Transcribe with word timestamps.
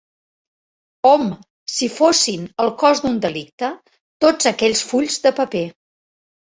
om 1.09 1.25
si 1.73 1.89
fossin 1.97 2.49
el 2.65 2.73
cos 2.85 3.03
d'un 3.05 3.21
delicte, 3.27 3.71
tots 4.29 4.53
aquells 4.55 4.85
fulls 4.91 5.23
de 5.29 5.37
paper 5.45 5.67